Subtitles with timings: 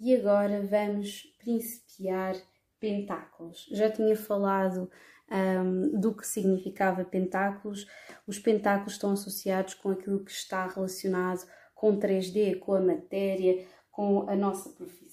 [0.00, 2.34] E agora vamos principiar
[2.78, 3.68] pentáculos.
[3.72, 4.90] Já tinha falado
[5.30, 7.86] um, do que significava pentáculos.
[8.26, 14.28] Os pentáculos estão associados com aquilo que está relacionado com 3D, com a matéria, com
[14.28, 15.07] a nossa profissão,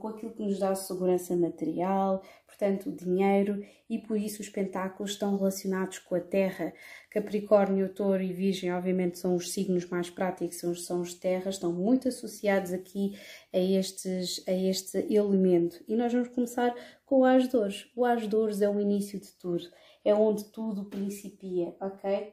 [0.00, 5.12] com aquilo que nos dá segurança material, portanto, o dinheiro, e por isso os pentáculos
[5.12, 6.72] estão relacionados com a Terra.
[7.10, 11.72] Capricórnio, Touro e Virgem, obviamente, são os signos mais práticos, são, são os terras, estão
[11.72, 13.18] muito associados aqui
[13.52, 15.82] a, estes, a este elemento.
[15.86, 16.74] E nós vamos começar
[17.04, 17.92] com o As de Ouros.
[17.94, 19.68] O As de Ouros é o início de tudo,
[20.04, 22.32] é onde tudo principia, ok?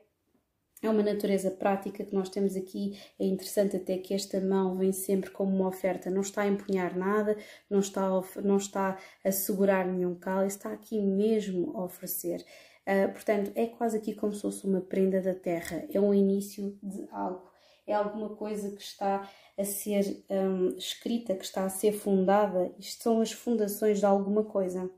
[0.81, 2.97] É uma natureza prática que nós temos aqui.
[3.19, 6.97] É interessante até que esta mão vem sempre como uma oferta, não está a empunhar
[6.97, 7.37] nada,
[7.69, 12.45] não está a, não está a segurar nenhum cálice, está aqui mesmo a oferecer.
[12.87, 16.75] Uh, portanto, é quase aqui como se fosse uma prenda da terra, é um início
[16.81, 17.47] de algo,
[17.85, 22.73] é alguma coisa que está a ser um, escrita, que está a ser fundada.
[22.79, 24.89] Isto são as fundações de alguma coisa.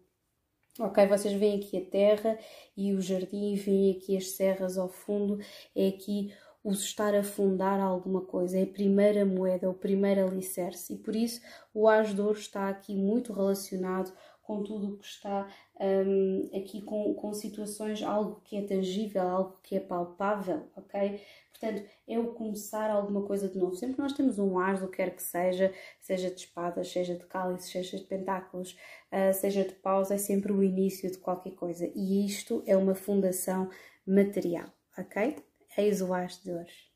[0.84, 2.40] Ok, vocês veem aqui a terra
[2.76, 5.38] e o jardim, veem aqui as serras ao fundo,
[5.76, 10.96] é aqui o estar a fundar alguma coisa, é a primeira moeda, o primeiro alicerce,
[10.96, 11.40] e por isso
[11.72, 15.48] o As de Ouro está aqui muito relacionado com tudo o que está
[15.80, 21.22] um, aqui com, com situações, algo que é tangível, algo que é palpável, ok?
[21.52, 23.76] Portanto, é o começar alguma coisa de novo.
[23.76, 27.26] Sempre nós temos um ars, o que quer que seja, seja de espadas, seja de
[27.28, 28.76] cálices, seja de pentáculos,
[29.12, 31.90] uh, seja de paus, é sempre o início de qualquer coisa.
[31.94, 33.70] E isto é uma fundação
[34.06, 35.38] material, ok?
[35.78, 36.92] Eis o ars de hoje.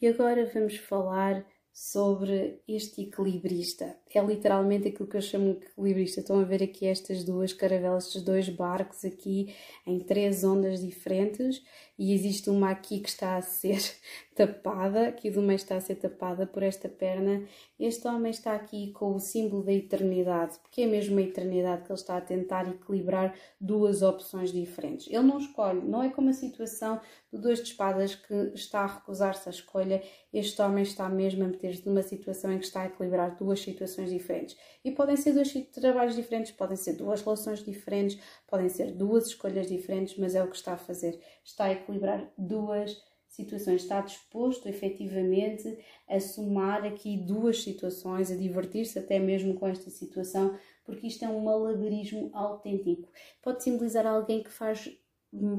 [0.00, 1.46] E agora vamos falar
[1.78, 3.98] sobre este equilibrista.
[4.14, 6.20] É literalmente aquilo que eu chamo de equilibrista.
[6.20, 9.54] Estão a ver aqui estas duas caravelas, estes dois barcos aqui
[9.86, 11.62] em três ondas diferentes
[11.98, 13.80] e existe uma aqui que está a ser
[14.36, 17.42] tapada, aqui do meio está a ser tapada por esta perna.
[17.80, 21.90] Este homem está aqui com o símbolo da eternidade, porque é mesmo a eternidade que
[21.90, 25.06] ele está a tentar equilibrar duas opções diferentes.
[25.06, 27.00] Ele não escolhe, não é como a situação
[27.32, 30.02] do dois de espadas que está a recusar-se à escolha.
[30.32, 34.10] Este homem está mesmo a meter-se numa situação em que está a equilibrar duas situações
[34.10, 34.56] diferentes.
[34.84, 39.68] E podem ser dois trabalhos diferentes, podem ser duas relações diferentes, podem ser duas escolhas
[39.68, 41.18] diferentes, mas é o que está a fazer.
[41.44, 48.98] Está a equilibrar duas situações, está disposto efetivamente a somar aqui duas situações, a divertir-se
[48.98, 53.08] até mesmo com esta situação, porque isto é um malabarismo autêntico.
[53.42, 54.90] Pode simbolizar alguém que faz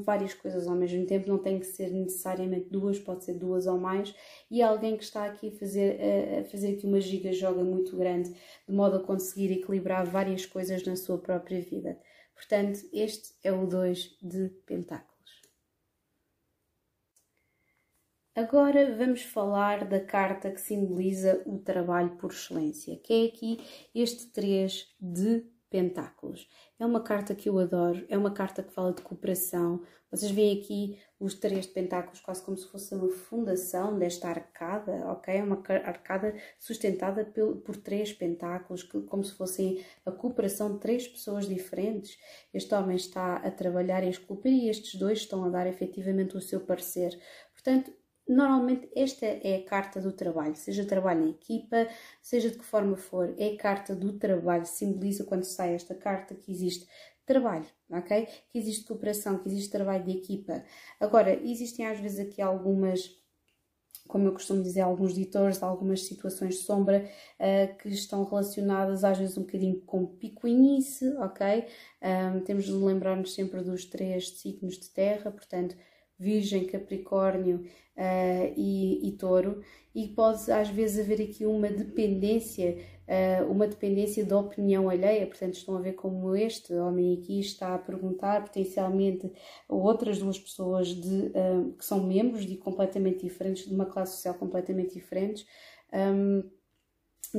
[0.04, 3.78] várias coisas ao mesmo tempo, não tem que ser necessariamente duas, pode ser duas ou
[3.78, 4.16] mais,
[4.50, 6.00] e alguém que está aqui a fazer,
[6.40, 8.34] a fazer aqui uma giga joga muito grande,
[8.68, 12.00] de modo a conseguir equilibrar várias coisas na sua própria vida.
[12.34, 15.17] Portanto, este é o 2 de Pentáculos.
[18.38, 23.60] Agora vamos falar da carta que simboliza o trabalho por excelência, que é aqui
[23.96, 26.48] este 3 de Pentáculos.
[26.80, 29.82] É uma carta que eu adoro, é uma carta que fala de cooperação.
[30.12, 34.94] Vocês veem aqui os três de pentáculos quase como se fosse uma fundação desta arcada,
[35.12, 35.36] ok?
[35.36, 37.26] É uma arcada sustentada
[37.66, 42.18] por, três pentáculos, como se fossem a cooperação de três pessoas diferentes.
[42.54, 46.42] Este homem está a trabalhar em esculpir e estes dois estão a dar efetivamente o
[46.42, 47.20] seu parecer.
[47.52, 47.92] Portanto,
[48.28, 51.88] Normalmente esta é a carta do trabalho, seja trabalho em equipa,
[52.22, 56.36] seja de que forma for, é a carta do trabalho, simboliza quando sai esta carta
[56.36, 56.88] que existe
[57.26, 58.28] trabalho, ok?
[58.50, 60.64] Que existe cooperação, que existe trabalho de equipa.
[61.00, 63.12] Agora, existem às vezes aqui algumas,
[64.08, 67.10] como eu costumo dizer, alguns ditores, algumas situações de sombra
[67.40, 71.66] uh, que estão relacionadas às vezes um bocadinho com picuinice, ok?
[72.02, 75.76] Um, temos de lembrar-nos sempre dos três signos de terra, portanto,
[76.18, 77.64] Virgem, Capricórnio
[77.98, 79.62] uh, e, e, Touro,
[79.94, 82.78] e pode às vezes haver aqui uma dependência,
[83.08, 87.74] uh, uma dependência da opinião alheia, portanto estão a ver como este homem aqui está
[87.74, 89.32] a perguntar potencialmente
[89.68, 94.36] outras duas pessoas de, uh, que são membros de completamente diferentes, de uma classe social
[94.36, 95.46] completamente diferentes,
[95.92, 96.44] um,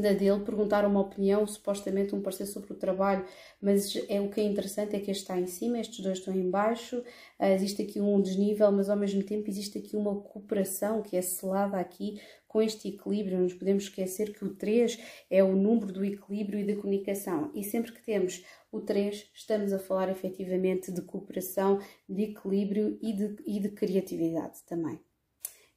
[0.00, 3.24] da dele, perguntar uma opinião, supostamente um parecer sobre o trabalho,
[3.60, 6.34] mas é o que é interessante é que este está em cima, estes dois estão
[6.34, 11.02] em baixo, uh, existe aqui um desnível, mas ao mesmo tempo existe aqui uma cooperação
[11.02, 14.98] que é selada aqui com este equilíbrio, não nos podemos esquecer que o 3
[15.30, 18.42] é o número do equilíbrio e da comunicação, e sempre que temos
[18.72, 24.62] o 3, estamos a falar efetivamente de cooperação, de equilíbrio e de, e de criatividade
[24.66, 24.98] também.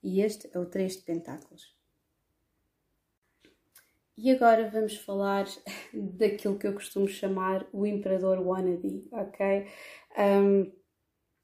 [0.04, 1.81] E este é o 3 de pentáculos.
[4.18, 5.46] E agora vamos falar
[5.94, 9.68] daquilo que eu costumo chamar o imperador wannabe, ok?
[10.18, 10.72] Um,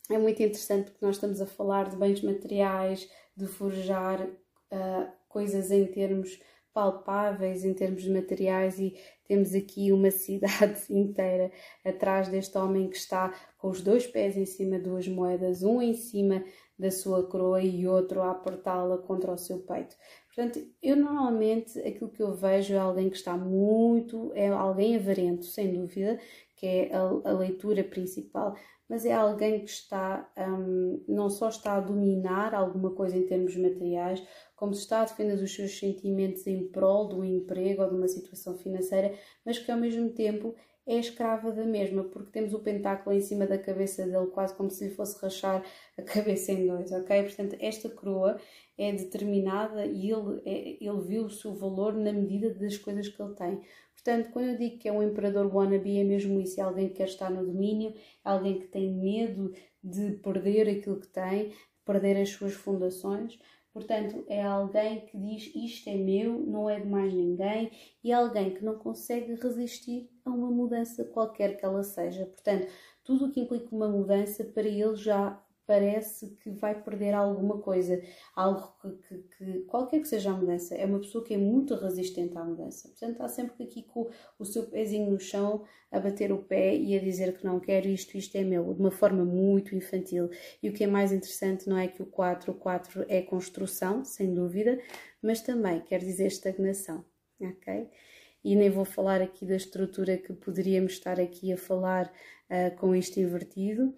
[0.10, 5.72] é muito interessante porque nós estamos a falar de bens materiais, de forjar uh, coisas
[5.72, 6.40] em termos
[6.78, 8.96] palpáveis em termos de materiais e
[9.28, 11.52] temos aqui uma cidade inteira
[11.84, 15.82] atrás deste homem que está com os dois pés em cima de duas moedas, um
[15.82, 16.44] em cima
[16.78, 19.96] da sua coroa e outro a apertá-la contra o seu peito.
[20.28, 25.46] Portanto, eu normalmente aquilo que eu vejo é alguém que está muito, é alguém avarento,
[25.46, 26.20] sem dúvida,
[26.56, 28.56] que é a, a leitura principal,
[28.88, 33.56] mas é alguém que está, um, não só está a dominar alguma coisa em termos
[33.56, 34.24] materiais,
[34.56, 38.08] como se está a defender os seus sentimentos em prol do emprego ou de uma
[38.08, 39.14] situação financeira,
[39.46, 40.56] mas que ao mesmo tempo
[40.88, 44.72] é escrava da mesma, porque temos o pentáculo em cima da cabeça dele, quase como
[44.72, 45.64] se lhe fosse rachar
[45.98, 47.24] a cabeça em dois, ok?
[47.24, 48.40] Portanto, esta coroa
[48.78, 53.22] é determinada e ele, é, ele viu o seu valor na medida das coisas que
[53.22, 53.62] ele tem.
[53.94, 56.96] Portanto, quando eu digo que é um imperador wannabe, é mesmo isso: é alguém que
[56.96, 59.52] quer estar no domínio, é alguém que tem medo
[59.84, 61.52] de perder aquilo que tem,
[61.84, 63.38] perder as suas fundações.
[63.78, 67.72] Portanto, é alguém que diz isto é meu, não é de mais ninguém,
[68.04, 72.26] e é alguém que não consegue resistir a uma mudança qualquer que ela seja.
[72.26, 72.68] Portanto,
[73.04, 78.02] tudo o que implica uma mudança para ele já parece que vai perder alguma coisa,
[78.34, 81.76] algo que, que, que, qualquer que seja a mudança, é uma pessoa que é muito
[81.76, 82.88] resistente à mudança.
[82.88, 84.10] Portanto, está sempre aqui com
[84.40, 87.88] o seu pezinho no chão, a bater o pé e a dizer que não quero
[87.88, 90.30] isto, isto é meu, de uma forma muito infantil.
[90.64, 94.06] E o que é mais interessante não é que o 4, o 4 é construção,
[94.06, 94.80] sem dúvida,
[95.22, 97.04] mas também quer dizer estagnação,
[97.42, 97.90] ok?
[98.42, 102.10] E nem vou falar aqui da estrutura que poderíamos estar aqui a falar
[102.50, 103.94] uh, com isto invertido,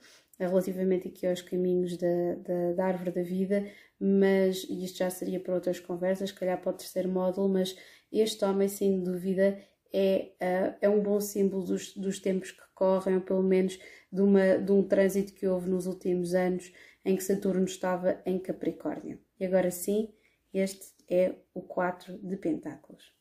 [0.48, 3.68] relativamente aqui aos caminhos da, da, da, árvore da vida,
[4.00, 7.76] mas isto já seria para outras conversas, calhar para o terceiro módulo, mas
[8.12, 9.60] este homem, sem dúvida,
[9.94, 13.80] é, uh, é um bom símbolo dos, dos tempos que correm, ou pelo menos
[14.12, 16.72] de, uma, de um trânsito que houve nos últimos anos
[17.04, 19.20] em que Saturno estava em Capricórnio.
[19.40, 20.14] E agora sim,
[20.54, 23.19] este é o 4 de Pentáculos.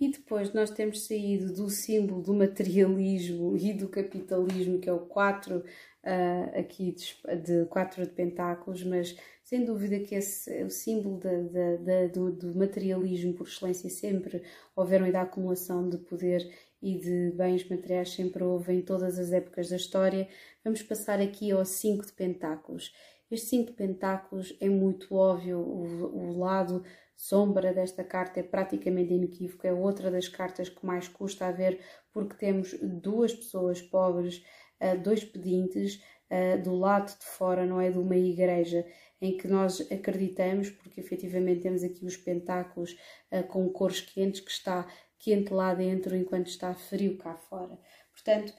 [0.00, 5.00] E depois nós temos saído do símbolo do materialismo e do capitalismo, que é o
[5.00, 5.64] 4 uh,
[6.04, 11.18] ah, aqui de, de 4 de pentáculos, mas sem dúvida que esse o símbolo
[12.12, 14.42] do, do, materialismo por excelência sempre
[14.76, 16.48] houveram e da acumulação de poder
[16.80, 20.28] e de bens materiais sempre houve em todas as épocas da história.
[20.62, 22.92] Vamos passar aqui ao 5 de pentáculos.
[23.30, 26.84] Este 5 de pentáculos é muito óbvio o, o lado
[27.18, 31.80] sombra desta carta é praticamente inequívoca, é outra das cartas que mais custa a ver,
[32.12, 34.44] porque temos duas pessoas pobres,
[34.78, 36.00] eh, dois pedintes,
[36.30, 37.90] eh, do lado de fora, não é?
[37.90, 38.86] De uma igreja
[39.20, 42.96] em que nós acreditamos, porque efetivamente temos aqui os pentáculos
[43.32, 44.86] eh, com cores quentes, que está
[45.18, 47.76] quente lá dentro enquanto está frio cá fora.
[48.12, 48.54] Portanto,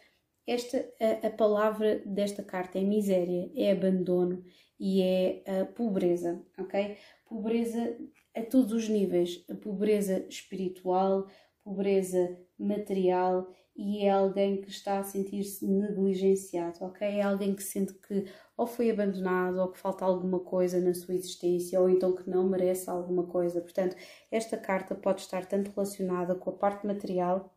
[0.46, 4.44] esta, a, a palavra desta carta é miséria, é abandono
[4.78, 6.98] e é pobreza, ok?
[7.26, 7.98] Pobreza
[8.40, 11.28] a todos os níveis, a pobreza espiritual,
[11.64, 17.08] pobreza material e é alguém que está a sentir-se negligenciado, ok?
[17.08, 18.26] É alguém que sente que
[18.58, 22.48] ou foi abandonado ou que falta alguma coisa na sua existência ou então que não
[22.50, 23.62] merece alguma coisa.
[23.62, 23.96] Portanto,
[24.30, 27.54] esta carta pode estar tanto relacionada com a parte material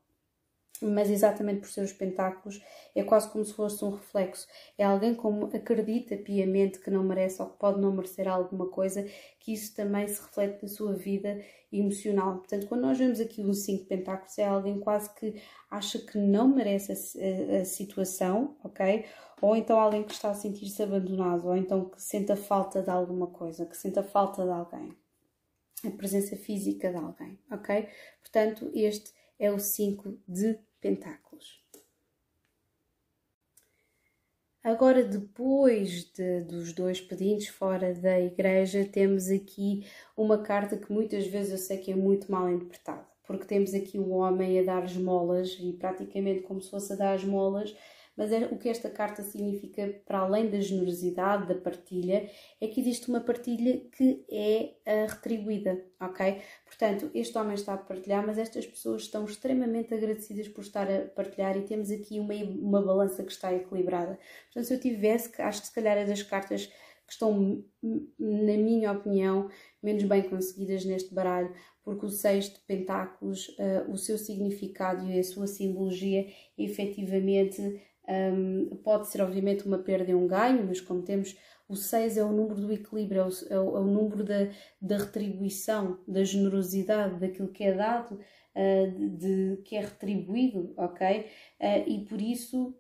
[0.83, 2.61] mas exatamente por ser os pentáculos
[2.95, 4.47] é quase como se fosse um reflexo.
[4.77, 9.07] É alguém como acredita piamente que não merece ou que pode não merecer alguma coisa,
[9.39, 11.43] que isso também se reflete na sua vida
[11.73, 12.39] emocional.
[12.39, 16.49] Portanto, quando nós vemos aqui um 5 pentáculos, é alguém quase que acha que não
[16.49, 19.07] merece a, a, a situação, ok?
[19.41, 22.91] Ou então alguém que está a sentir-se abandonado, ou então que sente a falta de
[22.91, 24.97] alguma coisa, que sente a falta de alguém.
[25.85, 27.89] A presença física de alguém, ok?
[28.21, 31.63] Portanto, este é o 5 de Pentáculos.
[34.65, 39.87] Agora, depois de, dos dois pedintes fora da igreja, temos aqui
[40.17, 43.99] uma carta que muitas vezes eu sei que é muito mal interpretada, porque temos aqui
[43.99, 47.75] um homem a dar esmolas e praticamente como se fosse a dar esmolas
[48.17, 52.29] mas é, o que esta carta significa, para além da generosidade, da partilha,
[52.61, 56.41] é que existe uma partilha que é uh, retribuída, ok?
[56.67, 61.07] Portanto, este homem está a partilhar, mas estas pessoas estão extremamente agradecidas por estar a
[61.07, 64.19] partilhar e temos aqui uma, uma balança que está equilibrada.
[64.45, 66.71] Portanto, se eu tivesse, acho que se calhar é das cartas
[67.07, 67.65] que estão,
[68.19, 69.51] na minha opinião,
[69.83, 71.53] menos bem conseguidas neste baralho,
[71.83, 76.27] porque o seis de pentáculos, uh, o seu significado e a sua simbologia,
[76.57, 81.37] efetivamente um, pode ser, obviamente, uma perda e um ganho, mas como temos
[81.69, 84.51] o 6 é o número do equilíbrio, é o, é o, é o número da,
[84.81, 91.27] da retribuição, da generosidade, daquilo que é dado, uh, de, que é retribuído, ok?
[91.61, 92.77] Uh, e por isso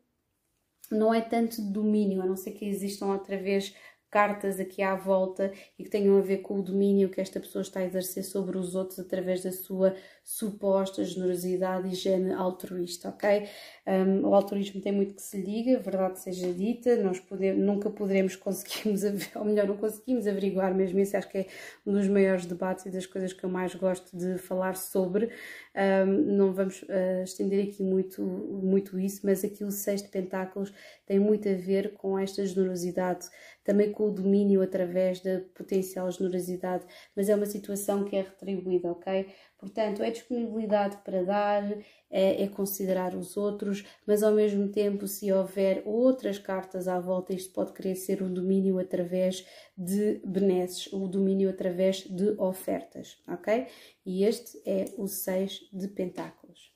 [0.90, 3.74] não é tanto domínio, a não ser que existam outra vez
[4.12, 7.62] cartas aqui à volta e que tenham a ver com o domínio que esta pessoa
[7.62, 13.48] está a exercer sobre os outros através da sua suposta generosidade e higiene altruísta, ok?
[13.86, 18.36] Um, o altruísmo tem muito que se liga, verdade seja dita, nós podemos, nunca poderemos
[18.36, 19.02] conseguirmos,
[19.34, 21.46] ou melhor, não conseguimos averiguar mesmo isso, acho que é
[21.86, 25.30] um dos maiores debates e das coisas que eu mais gosto de falar sobre.
[25.74, 30.72] Um, não vamos uh, estender aqui muito, muito isso, mas aqui o de Pentáculos
[31.06, 33.28] tem muito a ver com esta generosidade,
[33.64, 38.90] também com o domínio através da potencial generosidade, mas é uma situação que é retribuída,
[38.90, 39.26] ok?
[39.58, 41.62] Portanto, é disponibilidade para dar,
[42.10, 47.32] é, é, considerar os outros, mas ao mesmo tempo, se houver outras cartas à volta,
[47.32, 53.22] isto pode querer ser um domínio através de benesses, o um domínio através de ofertas,
[53.28, 53.68] ok?
[54.04, 56.72] E este é o 6 de Pentáculos.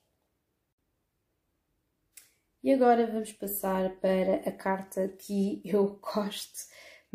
[2.67, 6.67] E agora vamos passar para a carta que eu gosto,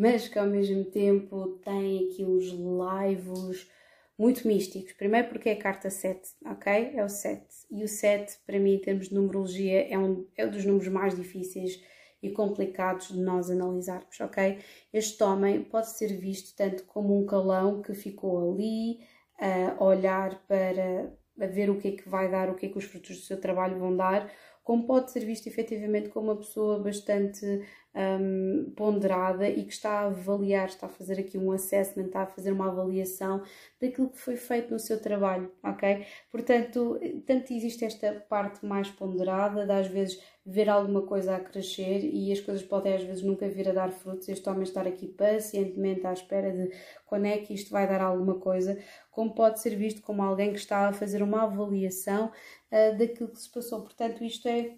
[0.01, 3.69] mas que ao mesmo tempo tem aqui uns laivos
[4.17, 4.93] muito místicos.
[4.93, 6.93] Primeiro porque é a carta 7, ok?
[6.95, 7.45] É o 7.
[7.69, 10.87] E o 7, para mim, em termos de numerologia, é um, é um dos números
[10.87, 11.79] mais difíceis
[12.19, 14.57] e complicados de nós analisarmos, ok?
[14.91, 19.01] Este homem pode ser visto tanto como um calão que ficou ali
[19.39, 22.77] a olhar para a ver o que é que vai dar, o que é que
[22.79, 24.31] os frutos do seu trabalho vão dar,
[24.63, 27.45] como pode ser visto efetivamente como uma pessoa bastante
[27.93, 32.25] um, ponderada e que está a avaliar, está a fazer aqui um assessment, está a
[32.25, 33.43] fazer uma avaliação
[33.81, 36.05] daquilo que foi feito no seu trabalho, ok?
[36.31, 41.99] Portanto, tanto existe esta parte mais ponderada de às vezes ver alguma coisa a crescer
[42.03, 45.07] e as coisas podem às vezes nunca vir a dar frutos, este homem estar aqui
[45.07, 46.71] pacientemente à espera de
[47.05, 48.81] quando é que isto vai dar alguma coisa,
[49.11, 52.31] como pode ser visto como alguém que está a fazer uma avaliação
[52.71, 53.81] uh, daquilo que se passou.
[53.81, 54.75] Portanto, isto é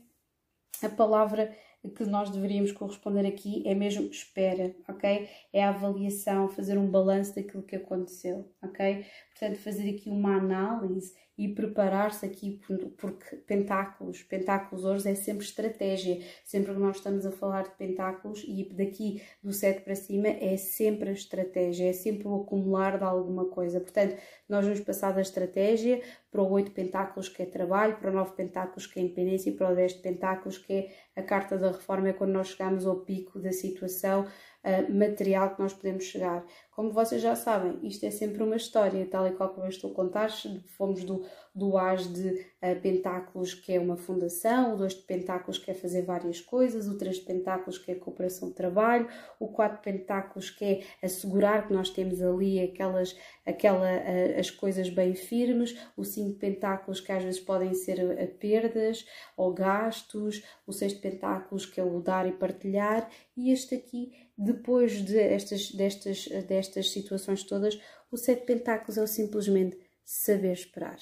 [0.82, 1.56] a palavra
[1.90, 5.28] que nós deveríamos corresponder aqui é mesmo espera, ok?
[5.52, 9.06] É a avaliação, fazer um balanço daquilo que aconteceu, ok?
[9.32, 12.62] Portanto, fazer aqui uma análise e preparar-se aqui,
[12.98, 16.22] porque pentáculos, pentáculos ouros é sempre estratégia.
[16.46, 20.56] Sempre que nós estamos a falar de pentáculos e daqui do 7 para cima é
[20.58, 23.80] sempre a estratégia, é sempre o acumular de alguma coisa.
[23.80, 24.16] Portanto,
[24.48, 28.36] nós vamos passar da estratégia para o 8 pentáculos que é trabalho, para o 9
[28.36, 32.10] pentáculos que é independência e para o 10 pentáculos que é a carta da reforma,
[32.10, 36.44] é quando nós chegamos ao pico da situação uh, material que nós podemos chegar.
[36.76, 39.92] Como vocês já sabem, isto é sempre uma história, tal e qual como eu estou
[39.92, 40.32] a contar.
[40.76, 45.60] Fomos do, do As de uh, Pentáculos, que é uma fundação, o 2 de Pentáculos,
[45.60, 49.08] que é fazer várias coisas, o 3 de Pentáculos, que é cooperação de trabalho,
[49.40, 53.16] o 4 de Pentáculos, que é assegurar que nós temos ali aquelas,
[53.46, 58.00] aquela, uh, as coisas bem firmes, o 5 de Pentáculos, que às vezes podem ser
[58.00, 59.06] uh, perdas
[59.38, 64.12] ou gastos, o 6 de Pentáculos, que é o dar e partilhar, e este aqui
[64.36, 67.80] depois de estas, destas, destas situações todas,
[68.12, 71.00] o sete pentáculos é o simplesmente saber esperar.